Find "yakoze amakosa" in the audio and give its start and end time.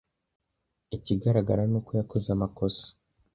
1.99-2.85